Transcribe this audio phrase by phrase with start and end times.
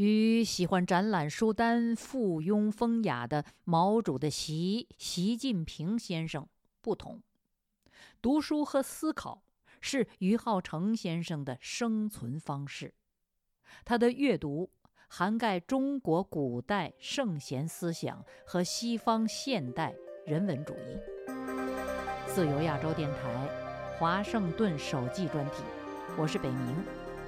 [0.00, 6.48] 与喜欢展览书单、附庸风雅的毛主的习习近平先生
[6.80, 7.22] 不同，
[8.22, 9.42] 读书和思考
[9.82, 12.94] 是于浩成先生的生存方式。
[13.84, 14.70] 他的阅读
[15.06, 19.94] 涵盖中国古代圣贤思想和西方现代
[20.24, 20.96] 人文主义。
[22.26, 25.56] 自由亚洲电台，华盛顿首季专题，
[26.16, 26.82] 我是北明，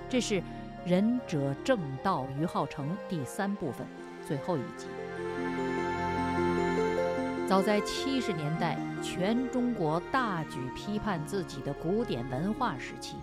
[0.08, 0.42] 这是。
[0.84, 3.86] 仁者正道，于浩成第三部分，
[4.26, 4.88] 最后一集。
[7.48, 13.14] 早在七十年代，全中国大举批判自己的古典文化时期，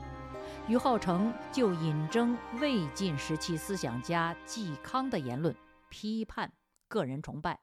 [0.69, 5.53] 于浩成就引征魏晋时期思想家嵇康的言论，
[5.89, 6.53] 批判
[6.87, 7.59] 个人崇拜。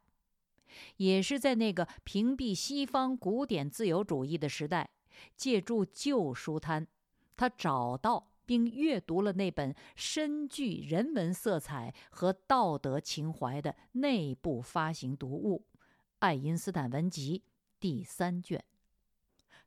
[0.99, 4.91] 也是在那个屏蔽西方古典自由主义的时代，
[5.35, 6.87] 借助旧书摊，
[7.35, 8.27] 他找到。
[8.47, 15.67] 并阅读了那本深具人文色彩和道德情怀的内部发行读物
[16.21, 17.43] 《爱因斯坦文集》
[17.81, 18.65] 第三卷。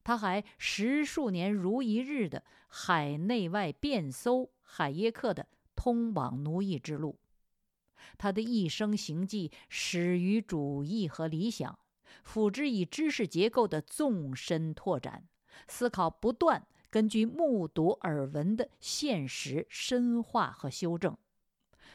[0.03, 5.43] 他还十数年如一日的海内外遍搜海耶克的
[5.75, 7.11] 《通往奴役之路》。
[8.17, 11.77] 他的一生行迹始于主义和理想，
[12.23, 15.27] 辅之以知识结构的纵深拓展，
[15.67, 16.66] 思考不断。
[16.90, 21.16] 根据目睹耳闻的现实深化和修正，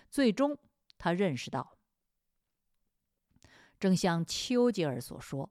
[0.08, 0.56] 最终
[0.96, 1.76] 他认识到，
[3.80, 5.50] 正像丘吉尔所说，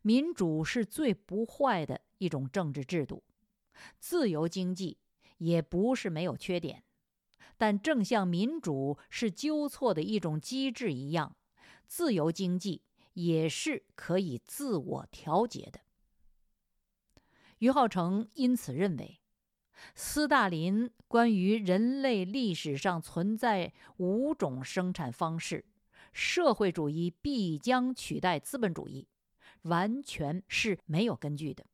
[0.00, 3.22] 民主是最不坏的一种政治制度，
[3.98, 4.98] 自由经济
[5.36, 6.82] 也不是没有缺点，
[7.58, 11.36] 但正像民主是纠错的一种机制一样，
[11.86, 15.80] 自由经济也是可以自我调节的。
[17.58, 19.20] 于浩成因此认为，
[19.94, 25.64] 斯大林关于人类历史上存在五种生产方式，
[26.12, 29.08] 社会主义必将取代资本主义，
[29.62, 31.66] 完全是没有根据的。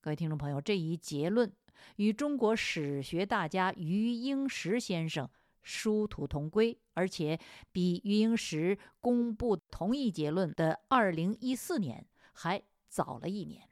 [0.00, 1.52] 各位听众朋友，这一结论
[1.96, 5.28] 与中国史学大家余英时先生
[5.62, 7.38] 殊途同归，而且
[7.70, 13.67] 比余英时公布同一结论的二零一四年还早了一年。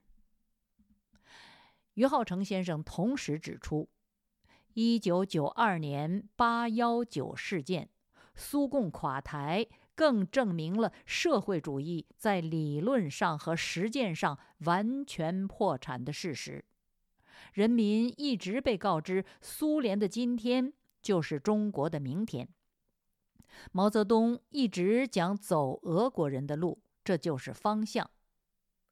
[1.97, 3.89] 于浩成先生同时指出，
[4.75, 7.89] 一九九二年八幺九事件，
[8.35, 16.63] 苏共垮台，更证明了社会主义在理论上和实践上完全破产的事实。
[17.55, 22.47] 人民一直被告知，苏联的今天就是中国的明天。
[23.73, 28.11] 毛泽东一直讲走俄国人的路，这就是方向。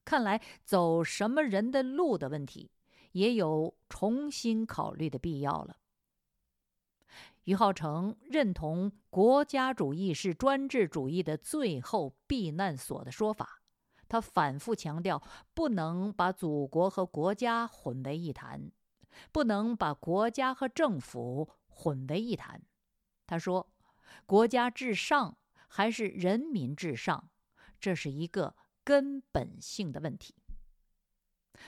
[0.07, 2.71] 看来走什么人的路的问题。
[3.15, 5.79] 也有重新考虑的必要了。
[7.45, 13.63] 于浩成认同国家主义是专制主义的最后避难所的说法，
[14.09, 15.23] 他反复强调，
[15.53, 18.73] 不能把祖国和国家混为一谈，
[19.31, 22.63] 不能把国家和政府混为一谈。
[23.27, 23.71] 他说
[24.27, 25.39] ：“国家至上
[25.69, 27.31] 还是人民至上，
[27.79, 30.35] 这是一个根本性的问题。”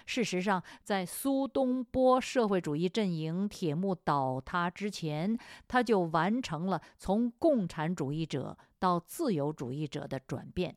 [0.04, 10.76] 事实上，在苏东坡社会主义阵营铁幕倒塌之前，他就完成了从共产主义者到自由主义者的转变，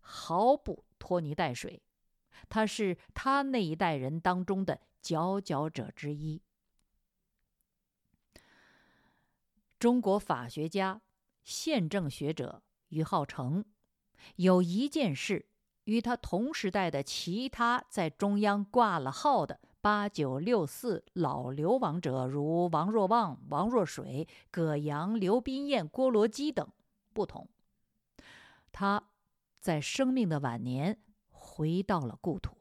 [0.00, 1.82] 毫不拖泥带水。
[2.48, 6.42] 他是他那一代人当中的佼佼者之一。
[9.78, 11.02] 中国法学家、
[11.42, 13.64] 宪政学者于浩成
[14.36, 15.48] 有一件事。
[15.84, 26.66] 与他同时代的其他在中央挂了号的八九六四老流亡者，如王若望、王若水、葛阳、刘宾彦、郭罗基等
[27.12, 27.48] 不同，
[28.72, 29.10] 他
[29.60, 30.98] 在生命的晚年
[31.30, 32.56] 回到了故土。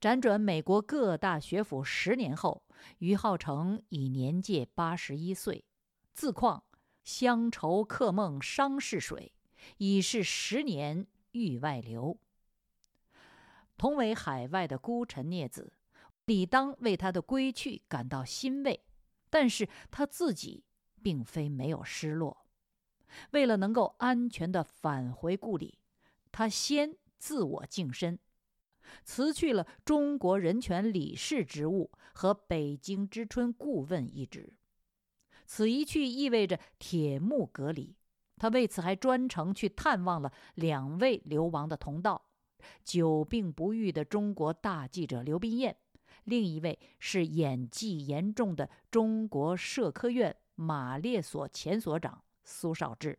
[0.00, 2.62] 辗转美国各大学府十年后，
[2.98, 5.64] 于浩成已年届八十一岁，
[6.12, 6.62] 自况
[7.02, 9.32] 乡愁客梦伤逝水，
[9.78, 11.08] 已是十年。
[11.32, 12.18] 域外流，
[13.76, 15.72] 同为海外的孤臣孽子，
[16.24, 18.84] 理当为他的归去感到欣慰。
[19.28, 20.64] 但是他自己
[21.02, 22.46] 并非没有失落。
[23.30, 25.78] 为了能够安全的返回故里，
[26.30, 28.18] 他先自我净身，
[29.04, 34.54] 辞去了中国人权理事职务和北京之春顾问一职。
[35.46, 37.96] 此一去意味着铁幕隔离。
[38.42, 42.20] 他为此还专程去探望了两位流亡的同道：
[42.82, 45.76] 久病不愈的中国大记者刘宾彦，
[46.24, 53.16] 另一位是演技严重的中国社科院马列所前所长苏绍智。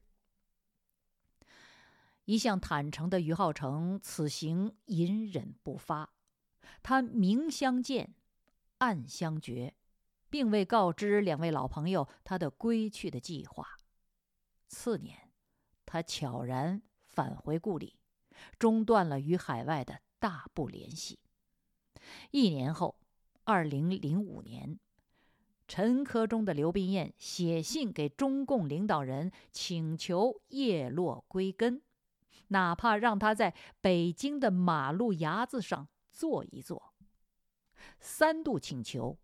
[2.25, 6.09] 一向坦诚的于浩成，此行隐忍不发。
[6.81, 8.13] 他明相见，
[8.79, 9.73] 暗相决，
[10.29, 13.65] 并未告知两位老朋友他的归去的计划。
[14.67, 15.29] 次年，
[15.85, 17.97] 他悄然返回故里，
[18.57, 21.19] 中断了与海外的大部联系。
[22.31, 22.99] 一年后，
[23.43, 24.79] 二零零五年，
[25.67, 31.81] 陈科中的刘宾彦写信给中共领导人，请求叶落归根，
[32.47, 36.93] 哪怕让他在北京的马路牙子上坐一坐。
[37.99, 39.17] 三度请求，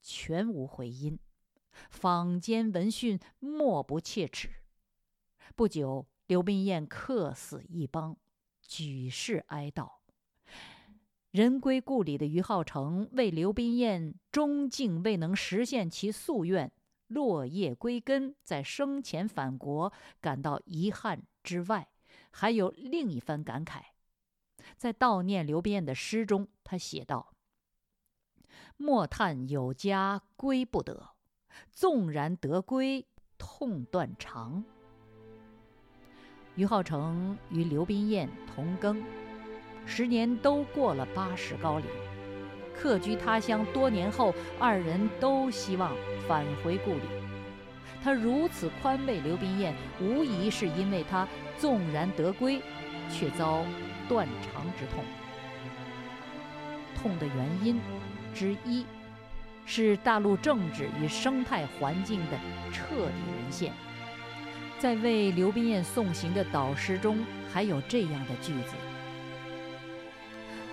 [0.00, 1.18] 全无回音，
[1.90, 4.50] 坊间闻讯莫不切齿。
[5.54, 8.16] 不久，刘宾彦客死异邦，
[8.62, 9.90] 举世哀悼。
[11.30, 16.72] 人归故里的于浩成为刘宾彦终竟未能实现其夙愿，
[17.08, 21.88] 落叶归根，在生前返国感到遗憾之外，
[22.30, 23.82] 还有另一番感慨。
[24.76, 27.34] 在悼念刘宾彦的诗中，他写道
[28.78, 31.10] ：“莫叹有家归不得，
[31.70, 33.06] 纵然得归，
[33.36, 34.64] 痛断肠。”
[36.56, 39.02] 于浩成与刘宾彦同庚，
[39.84, 41.86] 时年都过了八十高龄。
[42.76, 45.92] 客居他乡多年后，二人都希望
[46.28, 47.00] 返回故里。
[48.02, 51.26] 他如此宽慰刘宾彦，无疑是因为他
[51.58, 52.60] 纵然得归，
[53.10, 53.64] 却遭
[54.08, 55.04] 断肠之痛。
[56.96, 57.80] 痛的原因
[58.34, 58.84] 之一，
[59.66, 62.38] 是大陆政治与生态环境的
[62.72, 63.72] 彻底沦陷。
[64.84, 68.74] 在为刘宾彦送行的导师中，还有这样的句子：“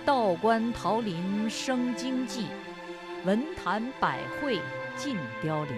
[0.04, 2.48] 道观桃林生荆棘，
[3.24, 4.60] 文坛百会
[4.98, 5.74] 尽凋零。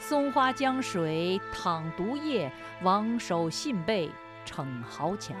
[0.00, 2.50] 松花江水淌毒液，
[2.82, 4.10] 王守信背
[4.44, 5.36] 逞豪强。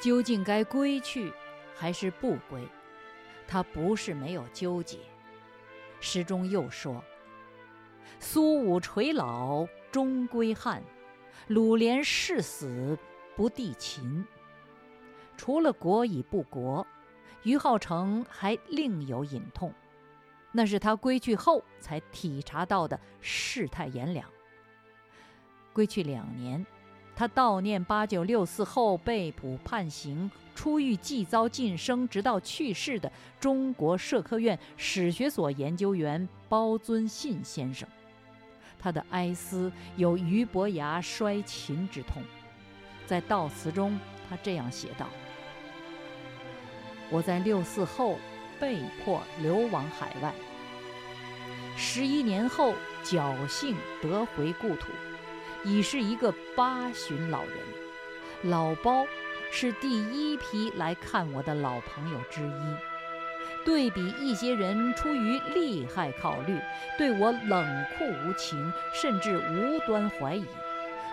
[0.00, 1.32] 究竟该归去
[1.72, 2.66] 还是不归？
[3.46, 4.98] 他不是没有纠结。
[6.00, 7.00] 诗中又说
[8.18, 9.64] ：‘苏武垂老。’”
[9.94, 10.82] 终归汉，
[11.46, 12.98] 鲁连誓死
[13.36, 14.26] 不递秦。
[15.36, 16.84] 除了国已不国，
[17.44, 19.72] 于浩成还另有隐痛，
[20.50, 24.28] 那是他归去后才体察到的世态炎凉。
[25.72, 26.66] 归去两年，
[27.14, 37.88] 他悼念八九六四后被捕判刑、出狱即遭晋升，直到去世的中国社科院史学所研究员包尊信先生。
[38.84, 42.22] 他的哀思有俞伯牙摔琴之痛，
[43.06, 43.98] 在悼词中，
[44.28, 45.08] 他这样写道
[47.08, 48.18] ：“我在六四后
[48.60, 50.34] 被迫流亡海外，
[51.78, 54.88] 十一年后侥幸得回故土，
[55.64, 57.56] 已是一个八旬老人。
[58.42, 59.06] 老包
[59.50, 62.76] 是第一批来看我的老朋友之一。”
[63.64, 66.60] 对比一些人出于利害考虑，
[66.98, 70.44] 对我冷酷无情，甚至无端怀疑，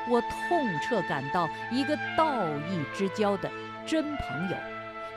[0.09, 3.50] 我痛彻感到一个道义之交的
[3.86, 4.57] 真朋友，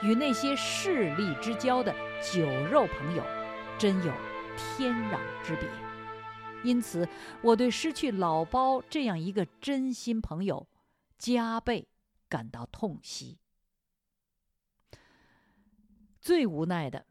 [0.03, 1.93] 与那些势利之交的
[2.23, 3.23] 酒肉朋友，
[3.79, 4.13] 真有
[4.57, 5.69] 天壤之别。
[6.63, 7.07] 因此，
[7.43, 10.67] 我对失去老包这样一个真心朋友，
[11.19, 11.89] 加倍
[12.29, 13.39] 感到痛惜。
[16.21, 17.05] 最无奈的。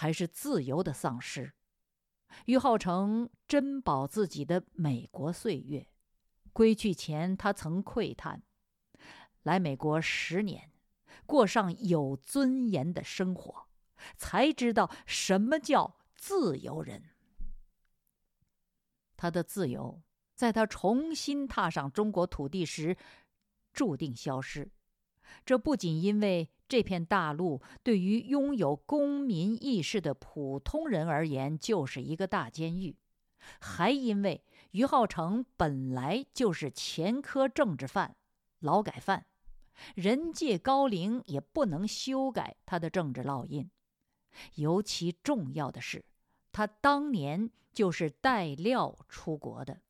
[0.00, 1.52] 还是自由的丧失。
[2.46, 5.86] 于浩成珍宝自己的美国岁月，
[6.54, 8.42] 归去前他曾喟叹：
[9.42, 10.72] 来美国十年，
[11.26, 13.68] 过上有尊严的生活，
[14.16, 17.10] 才知道什么叫自由人。
[19.18, 20.00] 他的自由，
[20.34, 22.96] 在他重新踏上中国土地时，
[23.74, 24.72] 注定消失。
[25.44, 26.48] 这不仅因为。
[26.70, 32.96] 这片大陆对于拥有公民意识的普通人而言，就是一个大监狱。
[33.60, 38.14] 还因为于浩成本来就是前科政治犯、
[38.60, 39.26] 劳改犯，
[39.96, 43.68] 人界高龄也不能修改他的政治烙印。
[44.54, 46.04] 尤其重要的是，
[46.52, 49.80] 他当年就是带料出国的。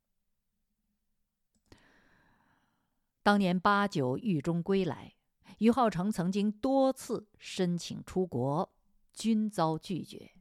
[3.23, 5.13] 当年八九狱中归来。
[5.61, 8.71] 于浩成曾经多次申请出国，
[9.13, 10.33] 均遭拒绝。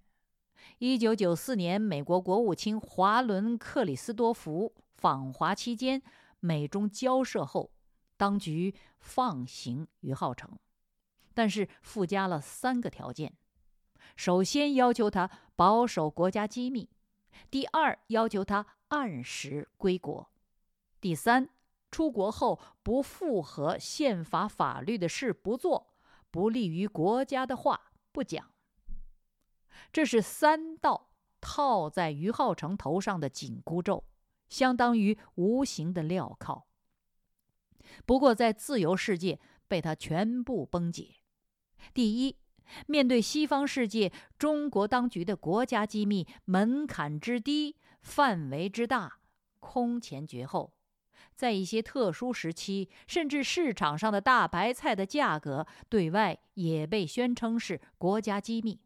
[0.77, 6.01] 一九九四年，美国国务卿华伦克里斯多福访华期间，
[6.39, 7.69] 美中交涉后，
[8.15, 10.57] 当局放行于浩成，
[11.33, 13.33] 但是附加了三个条件：
[14.15, 16.87] 首先要求他保守国家机密，
[17.51, 20.29] 第二，要求他按时归国；
[21.01, 21.49] 第三，
[21.91, 25.93] 出国后不符合宪法法律的事不做，
[26.29, 28.51] 不利于国家的话不讲。
[29.91, 34.03] 这是三道套在于浩成头上的紧箍咒，
[34.49, 36.67] 相当于无形的镣铐。
[38.05, 41.15] 不过，在自由世界被他全部崩解。
[41.93, 42.37] 第一，
[42.85, 49.21] 面对西方世界，中国当局的国家机密门槛之低，范围之大，
[49.59, 50.75] 空前绝后，
[51.35, 58.79] 在一些特殊时期，甚至市场上的大白菜的价格，对外也被宣称是国家机密。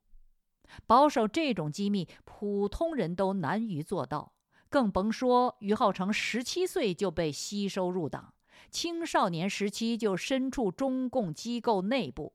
[0.88, 4.34] 保守这种机密，普通人都难于做到，
[4.70, 8.34] 更甭说于浩成十七岁就被吸收入党。
[8.72, 12.34] 青少年时期就身处中共机构内部，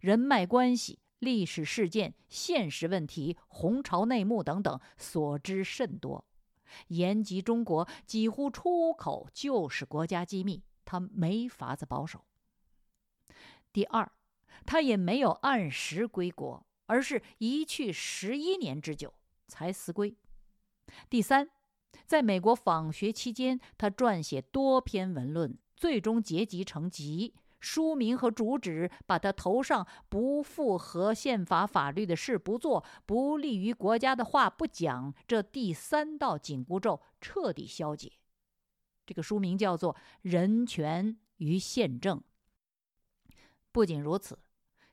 [0.00, 6.24] 人脉关系、历史事件、现实问题、红潮内幕等等所知甚多。
[6.88, 12.24] 言及中国，几乎出口就是国家机密，他没法子保守。
[13.72, 14.10] 第二，
[14.64, 19.14] 他也没有按时归国，而是一去十一年之久
[19.48, 20.16] 才辞归。
[21.10, 21.48] 第三，
[22.06, 25.58] 在美国访学期间，他撰写多篇文论。
[25.76, 38.12] 最终结集成集，书名和主旨把他头上不符合宪法法律的事不做，不利于国家的话不讲，这第三道紧箍咒彻底消解。
[39.06, 42.18] 这个书名叫做《人权与宪政》。
[43.72, 44.38] 不仅如此，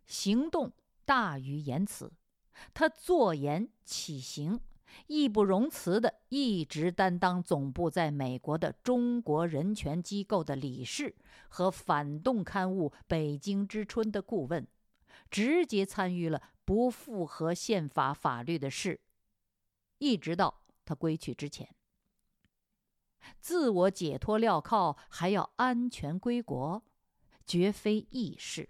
[0.05, 0.71] 行动
[1.03, 2.13] 大于言辞，
[2.73, 4.57] 他坐言起行。
[5.07, 11.15] 义不容辞地一直担当总部在美国的中国人权机构的理事
[11.49, 14.67] 和反动刊物《北京之春》的顾问，
[15.29, 18.99] 直接参与了不符合宪法法律的事，
[19.97, 21.67] 一直到他归去之前。
[23.39, 26.83] 自我解脱镣铐，还要安全归国，
[27.45, 28.69] 绝非易事。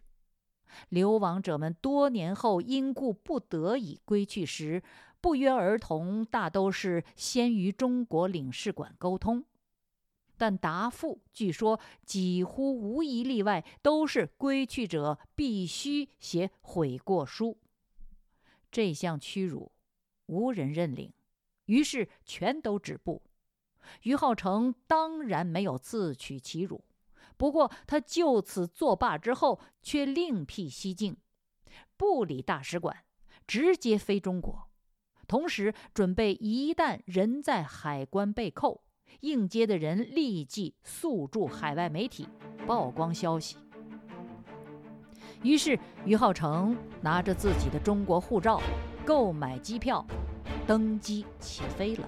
[0.90, 4.82] 流亡者们多年后因故不得已归去时。
[5.22, 9.46] 不约而同，大都是先于中国领事馆沟通，
[10.36, 17.60] 但答复据说几乎无一例外都是归去者必须写悔过书。
[18.72, 19.72] 这项屈辱，
[20.26, 21.14] 无人认领，
[21.66, 23.22] 于是全都止步。
[24.04, 26.84] 于浩成当然没有自取其辱，
[27.38, 31.18] 不过他就此作罢之后，却另辟蹊径，
[31.96, 33.04] 不理大使馆，
[33.46, 34.71] 直接飞中国。
[35.32, 38.82] 同时准备，一旦人在海关被扣，
[39.22, 42.28] 应接的人立即诉诸海外媒体，
[42.68, 43.56] 曝光消息。
[45.42, 48.62] 于是，于浩成拿着自己的中国护照，
[49.06, 50.06] 购买机票，
[50.68, 52.06] 登机起飞了。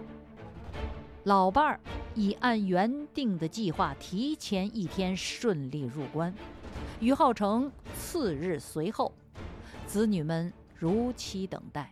[1.24, 1.80] 老伴儿
[2.16, 6.34] 已按原定的计划提前一天顺利入关，
[7.00, 9.14] 于浩成次日随后，
[9.88, 11.90] 子女们如期等待。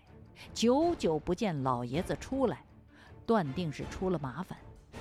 [0.54, 2.64] 久久不见老爷子出来，
[3.26, 4.58] 断定是出了麻烦，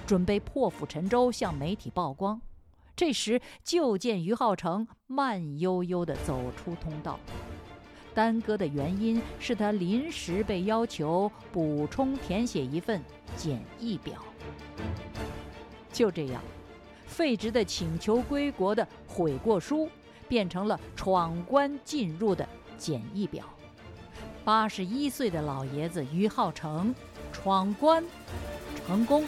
[0.06, 2.40] 准备破釜沉舟向媒体曝光。
[2.96, 7.18] 这时就见于浩成慢悠悠地走出通道，
[8.12, 13.00] 耽搁的原因是他临时被要求补充填写一份
[13.36, 14.22] 检疫表。
[15.92, 16.42] 就这样，
[17.06, 19.88] 废职的请求归国的悔过书，
[20.28, 23.44] 变成了闯关进入的检疫表。
[24.50, 26.92] 八十一岁的老爷子于浩成
[27.30, 28.04] 闯关
[28.74, 29.24] 成功。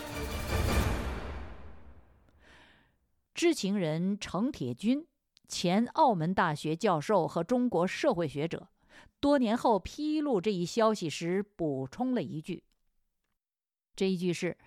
[3.32, 5.06] 知情人程铁军，
[5.46, 8.66] 前澳门大学教授和中国社会学者，
[9.20, 12.64] 多年后披露这一消息时补充了一句
[13.94, 14.58] ：“这一句是，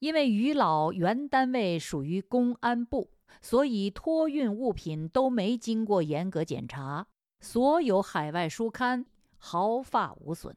[0.00, 7.06] 因为于老原单位属于公安部，所以托运物品都没经过严格检查，
[7.40, 9.06] 所有海外书刊。”
[9.38, 10.54] 毫发无损。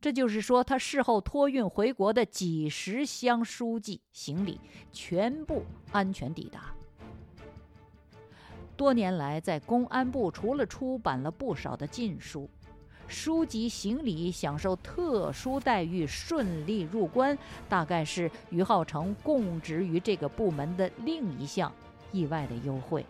[0.00, 4.60] 这就是说，他事后托运回国的几十箱书籍、行李，
[4.92, 6.72] 全部安全抵达。
[8.76, 12.48] 多年来，在公安部除了出版了不少的禁书，
[13.08, 17.36] 书籍、行李享受特殊待遇，顺利入关，
[17.68, 21.72] 大概是于浩成供职于这个部门的另一项
[22.12, 23.04] 意外的优惠。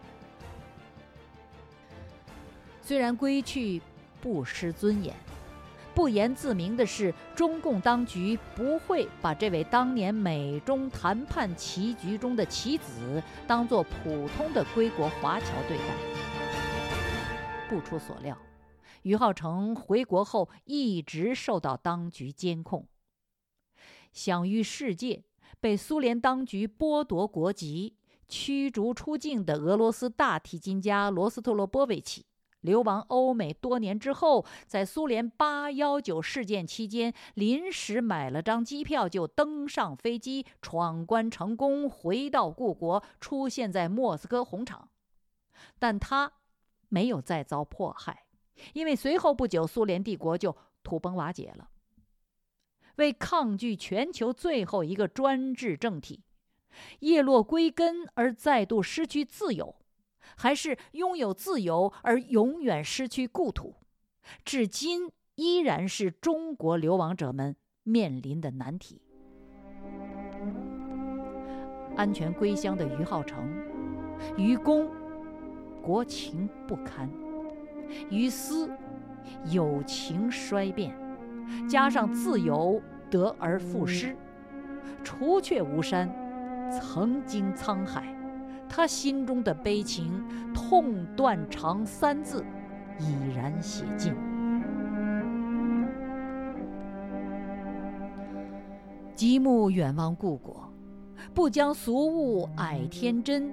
[2.81, 3.83] 虽然归去。
[4.21, 5.15] 不失尊严，
[5.95, 15.85] 不言自明的是，中共当局不会把这位当年美中谈判棋局中的棋子当作普通的归国华侨对待。
[17.69, 18.37] 不出所料，
[19.03, 22.87] 于浩成回国后一直受到当局监控，
[24.13, 25.25] 享誉世界，
[25.61, 27.95] 被苏联当局剥夺国籍、
[28.27, 32.25] 驱逐出境的俄罗斯大提琴家罗斯特罗波维奇。
[32.61, 44.89] 流亡欧美多年之后，在苏联八幺九事件期间，临时买了张机票就登上飞机，闯关成功，回到故国，出现在莫斯科红场。
[45.79, 46.33] 但他
[46.89, 48.25] 没有再遭迫害，
[48.73, 51.69] 因为随后不久，苏联帝国就土崩瓦解了。
[52.97, 56.25] 为抗拒全球最后一个专制政体，
[57.01, 59.77] 叶落归根而再度失去自由。
[60.37, 63.75] 还是拥有自由而永远失去故土，
[64.45, 69.01] 至今依然是中国流亡者们面临的难题。
[71.97, 73.49] 安全归乡的于浩成，
[74.37, 74.89] 于公
[75.83, 77.11] 国情不堪，
[78.11, 78.71] 于私
[79.51, 80.95] 友情衰变，
[81.69, 82.81] 加上自由
[83.11, 84.17] 得而复失，
[85.03, 86.09] 除却巫山，
[86.71, 88.15] 曾经沧海。
[88.69, 90.23] 他心中的悲情，
[90.55, 92.45] 痛断肠三字，
[93.01, 94.15] 已然写尽。
[99.15, 100.73] 极目远望故国，
[101.35, 103.53] 不将俗物矮天真，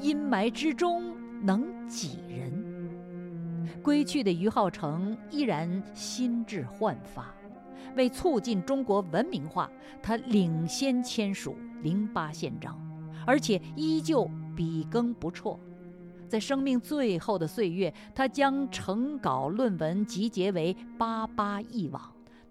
[0.00, 2.64] 阴霾之中能几人？
[3.82, 7.32] 归去的于浩成依然心智焕发，
[7.94, 9.70] 为促进中国文明化，
[10.02, 12.74] 他领先签署《零八宪章》，
[13.24, 14.28] 而且依旧。
[14.56, 15.56] 笔耕不辍，
[16.26, 22.02] 在生命最后的岁月，他将成稿论文集结为《八八一网》。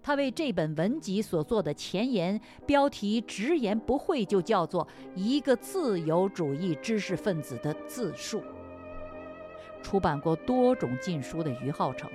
[0.02, 4.86] 他为这本文集所做的前言标题直言不讳，就叫做
[5.16, 8.40] “一个自由主义知识分子的自述”。
[9.82, 12.08] 出版过多种禁书的于浩成，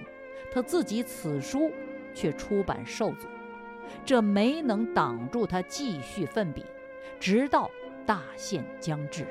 [0.53, 1.69] 他自己此书
[2.15, 3.27] 却出版受阻，
[4.05, 6.63] 这没能挡住他继续奋笔，
[7.19, 7.69] 直到
[8.05, 9.27] 大限将至。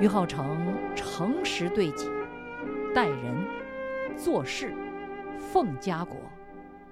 [0.00, 2.08] 于浩成诚实对己，
[2.94, 4.72] 待人做事
[5.40, 6.16] 奉家国，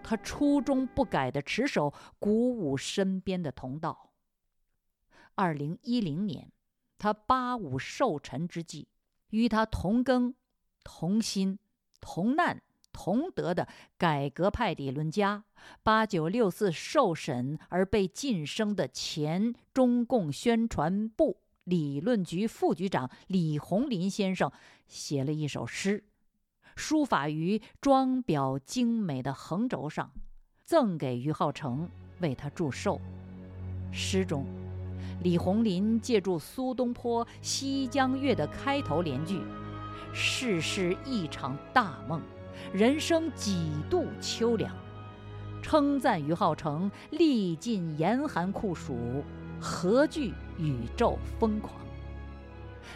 [0.02, 4.10] 他初衷不改的持守，鼓舞身边的同道。
[5.36, 6.50] 二零一零年，
[6.98, 8.88] 他八五寿辰之际，
[9.30, 10.34] 与他同庚、
[10.82, 11.60] 同心、
[12.00, 12.60] 同难、
[12.92, 15.44] 同德的改革派理论家，
[15.84, 21.38] 八九六四受审而被晋升的前中共宣传部。
[21.66, 24.52] 理论局副局长李洪林先生
[24.86, 26.04] 写了一首诗，
[26.76, 30.12] 书法于装裱精美的横轴上，
[30.64, 33.00] 赠给于浩成为他祝寿。
[33.90, 34.46] 诗中，
[35.24, 39.40] 李洪林借助苏东坡《西江月》的开头联句
[40.14, 42.22] ：“世事一场大梦，
[42.72, 44.72] 人生几度秋凉”，
[45.60, 49.24] 称赞于浩成历尽严寒酷暑。
[49.58, 51.74] 何惧宇宙疯狂？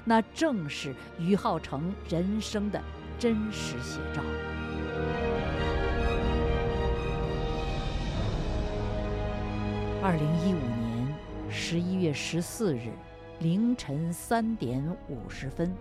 [0.05, 2.81] 那正是于浩成人生的
[3.19, 4.23] 真实写照。
[10.03, 11.15] 二零一五年
[11.51, 12.91] 十一月十四日
[13.41, 15.75] 凌晨三点五十分，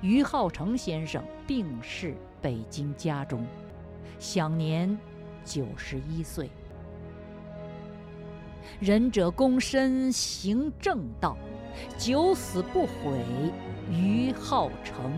[0.00, 3.46] 于浩成先生病逝北京家中，
[4.18, 4.98] 享年
[5.44, 6.50] 九十一岁。
[8.80, 11.36] 仁者躬身行正道，
[11.96, 12.92] 九死不悔
[13.88, 15.12] 于浩成。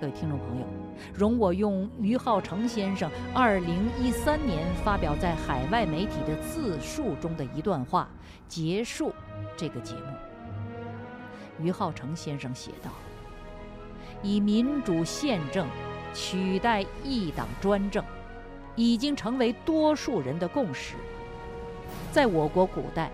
[0.00, 0.66] 各位听众朋友，
[1.12, 8.08] 容我用于浩成先生二零一三年发表在海外媒体的自述中的一段话
[8.46, 9.12] 结束
[9.56, 11.64] 这个节目。
[11.64, 12.90] 于浩成先生写道
[14.22, 15.66] ：“以民主宪政
[16.14, 18.04] 取代一党专政，
[18.76, 20.94] 已经成为多数人的共识。”
[22.10, 23.10] 在我国古代，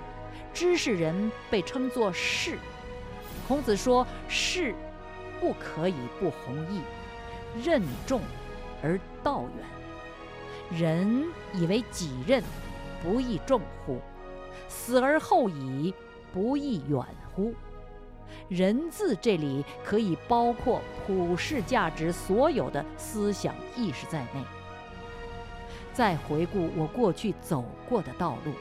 [0.53, 2.59] 知识人被称作士。
[3.47, 4.75] 孔子说：“士
[5.41, 6.81] 不可以不弘毅，
[7.63, 8.21] 任重
[8.83, 9.45] 而道
[10.71, 10.81] 远。
[10.81, 12.43] 人以为己任，
[13.03, 14.01] 不亦重乎？
[14.69, 15.95] 死而后已，
[16.33, 17.01] 不亦远
[17.35, 17.55] 乎？”
[18.49, 24.43] 人字这里可以包括普世价值所有的思想意识在内。
[25.99, 28.53] 再回顾我过去走过的道路。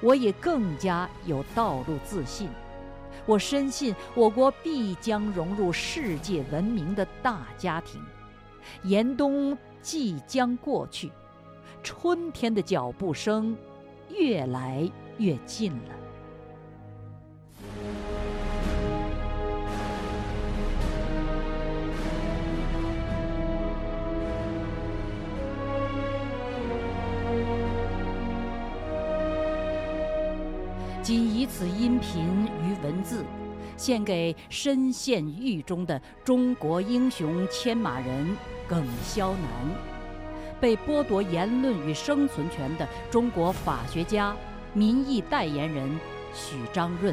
[0.00, 2.48] 我也更加有道路自信，
[3.26, 8.02] 我深信我国必将融入世界文明的大家庭。
[8.82, 11.12] 严冬即将过去，
[11.80, 13.56] 春天的脚步声
[14.08, 15.99] 越来越近了。
[31.50, 33.24] 此音频与文字，
[33.76, 38.36] 献给深陷狱中的中国英雄牵马人
[38.68, 39.42] 耿肖南，
[40.60, 44.34] 被剥夺言论与生存权的中国法学家、
[44.72, 45.90] 民意代言人
[46.32, 47.12] 许章润，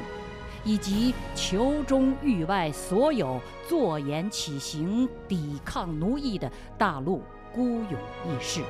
[0.64, 8.62] 以及囚中狱外所有坐言起行抵抗奴役的大陆孤勇义士。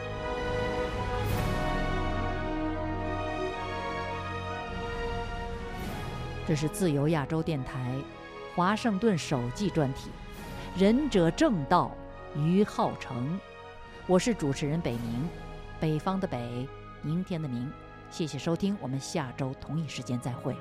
[6.47, 7.93] 这是自由亚洲电台
[8.55, 10.09] 华盛顿首季专题，
[10.81, 11.91] 《仁者正道
[12.37, 13.37] 于浩成》。
[14.07, 15.27] 我是主持人北明，
[15.77, 16.65] 北方的北，
[17.01, 17.69] 明天的明。
[18.09, 20.55] 谢谢收听，我们下周同一时间再会。